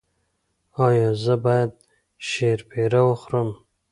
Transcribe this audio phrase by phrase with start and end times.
[0.85, 1.71] ایا زه باید
[2.29, 3.49] شیرپیره وخورم؟